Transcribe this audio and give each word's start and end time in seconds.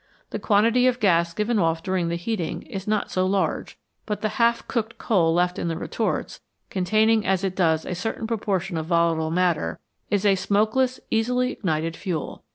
The 0.31 0.39
quantity 0.39 0.87
of 0.87 0.99
gas 0.99 1.31
given 1.31 1.59
off' 1.59 1.83
during 1.83 2.07
the 2.07 2.15
heating 2.15 2.63
is 2.63 2.87
not 2.87 3.11
so 3.11 3.27
large, 3.27 3.77
but 4.07 4.21
the 4.21 4.29
half 4.41 4.67
coked 4.67 4.97
coal 4.97 5.31
left 5.31 5.59
in 5.59 5.67
the 5.67 5.77
retorts, 5.77 6.41
contain 6.71 7.07
ing 7.11 7.23
as 7.23 7.43
it 7.43 7.55
does 7.55 7.85
a 7.85 7.93
certain 7.93 8.25
proportion 8.25 8.77
of 8.79 8.87
volatile 8.87 9.29
matter, 9.29 9.79
is 10.09 10.25
a 10.25 10.33
smokeless, 10.33 10.99
easily 11.11 11.51
ignited 11.51 11.95
fuel. 11.95 12.43